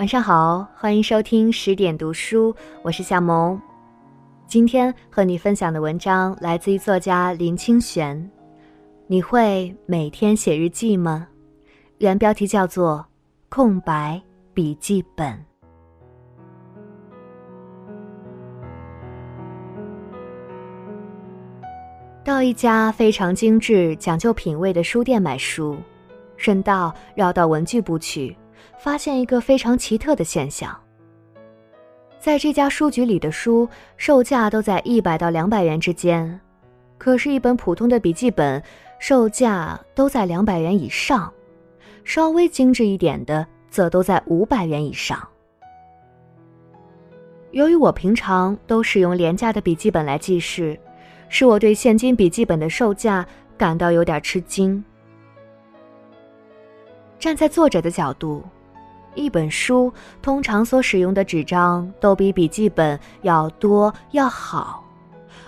[0.00, 3.60] 晚上好，欢迎收听十点读书，我是夏萌。
[4.46, 8.30] 今天和你分享的文章来自于作家林清玄。
[9.06, 11.28] 你会每天写日记吗？
[11.98, 13.06] 原标题叫做
[13.54, 14.18] 《空白
[14.54, 15.34] 笔记本》。
[22.24, 25.76] 到一家非常精致、讲究品味的书店买书，
[26.38, 28.34] 顺道绕到文具部去。
[28.78, 30.74] 发现一个非常奇特的现象，
[32.18, 36.40] 在这家书局里的书售价都在一百到两百元之间，
[36.98, 38.62] 可是，一本普通的笔记本
[38.98, 41.32] 售价都在两百元以上，
[42.04, 45.26] 稍微精致一点的则都在五百元以上。
[47.52, 50.78] 由于我平常都使用廉价的笔记本来记事，
[51.28, 53.26] 使我对现金笔记本的售价
[53.58, 54.84] 感到有点吃惊。
[57.20, 58.42] 站在作者的角度。
[59.14, 64.82] 一本书通常所使用的纸张都比笔记本要多要好，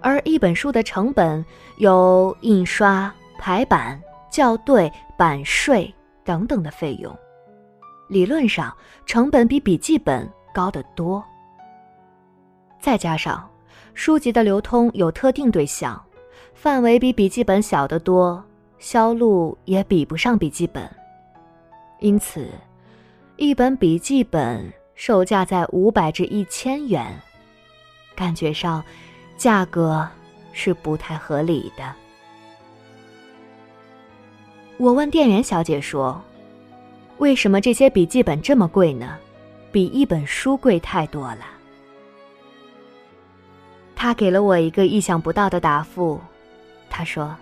[0.00, 1.44] 而一本书的成本
[1.76, 5.92] 有印刷、排版、校对、版税
[6.24, 7.12] 等等的费用，
[8.08, 8.72] 理论上
[9.06, 11.22] 成本比笔记本高得多。
[12.80, 13.44] 再加上
[13.92, 16.00] 书籍的流通有特定对象，
[16.54, 18.40] 范围比笔记本小得多，
[18.78, 20.88] 销路也比不上笔记本，
[22.00, 22.48] 因此。
[23.40, 27.16] 一本笔记本售价在五百至一千元，
[28.16, 28.82] 感觉上
[29.36, 30.08] 价格
[30.52, 31.94] 是不太合理的。
[34.76, 36.20] 我问店员小姐说
[37.18, 39.16] ：“为什么这些笔记本这么贵呢？
[39.70, 41.46] 比一本书贵太多了。”
[43.94, 46.20] 她给了我一个意想不到的答复。
[46.90, 47.36] 她说：“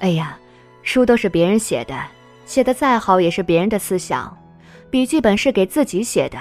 [0.00, 0.38] 哎呀，
[0.82, 2.02] 书都是别人写的，
[2.52, 4.36] 写的再好也是别人的思想。”
[4.90, 6.38] 笔记本是给自己写的，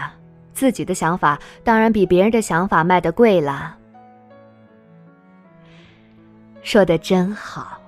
[0.51, 3.77] 自己的想法当然比别人的想法卖的贵了。
[6.61, 7.79] 说的真好。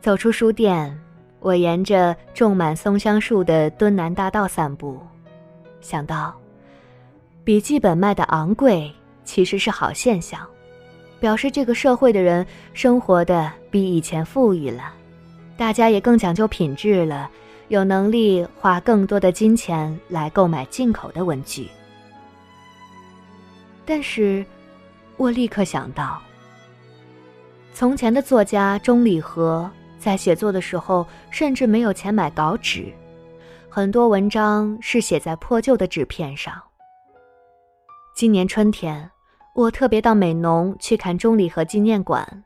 [0.00, 0.98] 走出书店，
[1.40, 4.98] 我沿着种满松香树的敦南大道散步，
[5.82, 6.34] 想到，
[7.44, 8.90] 笔记本卖的昂贵
[9.24, 10.40] 其实是好现象，
[11.20, 14.94] 表示这个社会的人生活的比以前富裕了，
[15.56, 17.30] 大家也更讲究品质了。
[17.68, 21.66] 有能力花更多的金钱来购买进口的文具，
[23.86, 24.44] 但是，
[25.16, 26.20] 我立刻想到，
[27.72, 32.92] 从前的作家钟理和在写作的时候，甚至没有钱买稿纸，
[33.70, 36.52] 很多文章是写在破旧的纸片上。
[38.14, 39.10] 今年春天，
[39.54, 42.44] 我特别到美浓去看钟理和纪念馆，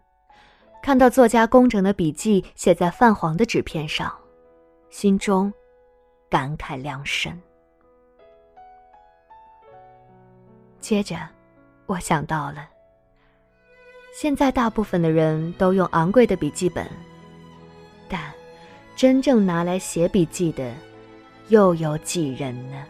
[0.88, 4.10] 看到作家工整的笔记写在泛黄的纸片上。
[4.88, 5.53] 心中
[6.31, 7.38] 感慨良深。
[10.81, 11.15] 接着，
[11.84, 12.66] 我想到了，
[14.15, 16.88] 现在大部分的人都用昂贵的笔记本，
[18.09, 18.32] 但
[18.97, 20.72] 真正拿来写笔记的，
[21.48, 22.82] 又有几人呢？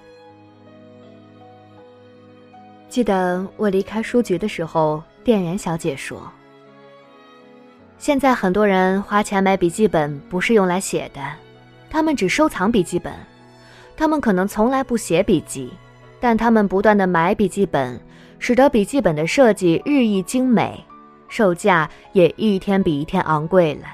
[2.89, 6.31] 记得我离开书局的时候，店员小姐说
[7.99, 11.21] ：“现在很多人花钱买笔记本，不是用来写的。”
[11.91, 13.13] 他们只收藏笔记本，
[13.97, 15.73] 他们可能从来不写笔记，
[16.21, 17.99] 但他们不断的买笔记本，
[18.39, 20.85] 使得笔记本的设计日益精美，
[21.29, 23.87] 售价也一天比一天昂贵了。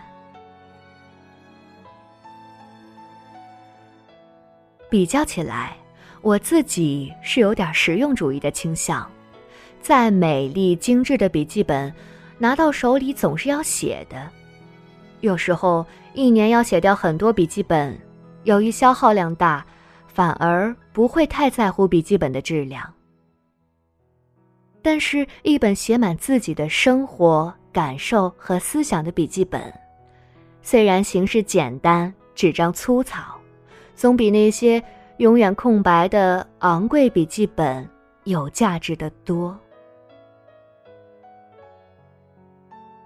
[4.91, 5.77] 比较起来，
[6.21, 9.09] 我自己是有点实用主义的倾向，
[9.81, 11.95] 再美丽精致的笔记本，
[12.39, 14.31] 拿到手里总是要写的。
[15.21, 17.99] 有时候一年要写掉很多笔记本，
[18.43, 19.65] 由于消耗量大，
[20.07, 22.93] 反而不会太在乎笔记本的质量。
[24.83, 29.73] 但是，一本写满自己的生活感受和思想的笔记本，
[30.61, 33.23] 虽然形式简单、纸张粗糙，
[33.95, 34.83] 总比那些
[35.17, 37.89] 永远空白的昂贵笔记本
[38.25, 39.59] 有价值的多。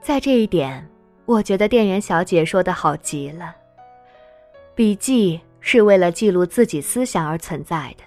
[0.08, 0.82] 在这一点。
[1.26, 3.54] 我觉得店员小姐说的好极了。
[4.74, 8.04] 笔记是为了记录自己思想而存在的，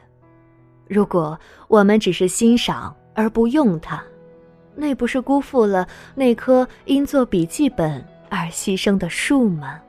[0.88, 4.03] 如果我们只是欣赏而不用它，
[4.74, 9.80] 那不是辜负了那棵因做笔记本而牺牲的树吗？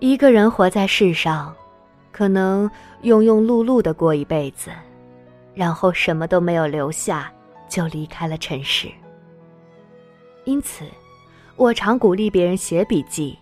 [0.00, 1.54] 一个人活在世上，
[2.10, 2.68] 可能
[3.04, 4.72] 庸庸碌碌的过一辈子，
[5.54, 7.32] 然后什么都没有留下，
[7.68, 8.88] 就离开了尘世。
[10.44, 10.84] 因此，
[11.56, 13.36] 我常鼓励别人写笔记，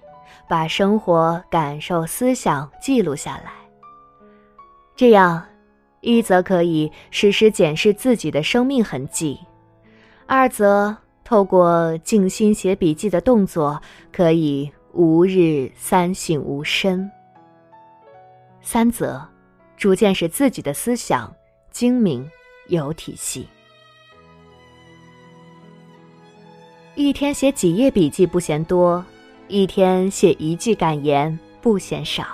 [0.49, 3.53] 把生活感受、思想记录下来。
[4.97, 5.45] 这样，
[6.01, 9.39] 一则可以时时检视自己的生命痕迹，
[10.27, 13.81] 二则透过静心写笔记的动作，
[14.13, 17.11] 可以吾日三省吾身。
[18.63, 19.23] 三则，
[19.77, 21.31] 逐渐使自己的思想
[21.71, 22.31] 精明
[22.69, 23.47] 有体系。
[26.97, 29.05] 一天写几页笔记不嫌多，
[29.49, 32.25] 一天写一句感言不嫌少。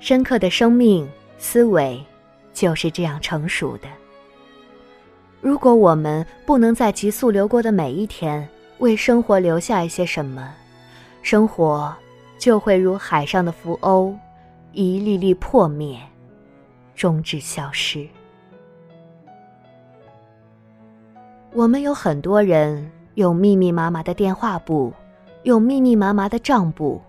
[0.00, 1.06] 深刻的生命
[1.36, 2.02] 思维
[2.54, 3.88] 就是这样成熟的。
[5.42, 8.48] 如果我们不能在急速流过的每一天
[8.78, 10.54] 为生活留下一些什么，
[11.20, 11.94] 生活
[12.38, 14.16] 就会如海上的浮鸥，
[14.72, 16.00] 一粒粒破灭，
[16.94, 18.08] 终至消失。
[21.52, 24.92] 我们有很多人有密密麻麻的电话簿，
[25.44, 27.00] 有密密麻麻的账簿。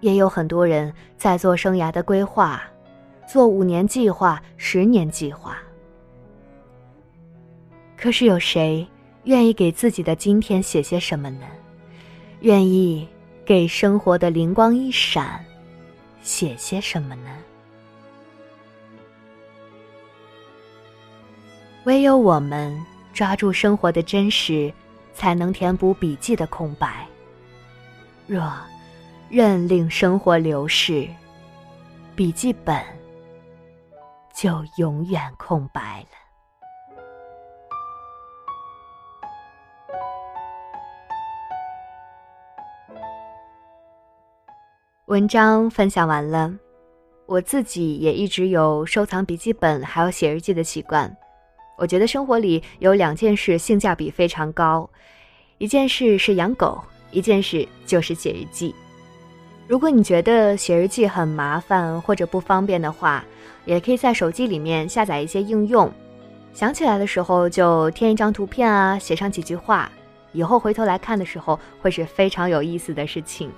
[0.00, 2.62] 也有很多人在做生涯的规划，
[3.26, 5.58] 做五年计划、十年计划。
[7.96, 8.86] 可是有谁
[9.24, 11.46] 愿意给自己的今天写些什么呢？
[12.40, 13.06] 愿意
[13.44, 15.44] 给生活的灵光一闪
[16.22, 17.30] 写些什么呢？
[21.84, 22.76] 唯有我们
[23.12, 24.72] 抓住生活的真实，
[25.12, 27.06] 才能填补笔记的空白。
[28.26, 28.52] 若。
[29.30, 31.08] 任令生活流逝，
[32.14, 32.78] 笔记本
[34.34, 36.08] 就永远空白了。
[45.06, 46.52] 文章分享完了，
[47.24, 51.16] 我自己也一直有收藏笔记本还有写日记的习惯。
[51.76, 54.88] 我觉得生活里有两件事性价比非常高，
[55.58, 56.80] 一件事是养狗，
[57.10, 58.74] 一件事就是写日记。
[59.66, 63.24] 如果你觉得写日记很麻烦或者不方便的话，
[63.64, 65.90] 也可以在手机里面下载一些应用，
[66.52, 69.90] 想起来的时候就添一张图片啊，写上几句话，
[70.32, 73.50] 以后回头来看的时候会是非常有意思的事情。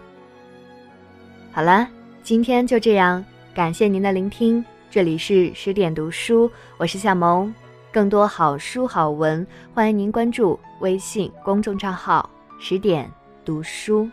[1.51, 1.89] 好了，
[2.23, 3.25] 今天就这样，
[3.55, 7.53] 感谢您的聆听，这里是十点读书，我是夏萌，
[7.95, 13.09] 更多好书好文，欢迎您关注微信公众账号十点
[13.45, 14.11] 读书，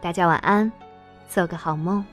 [0.00, 0.70] 大家晚安。
[1.28, 2.04] 做个好梦。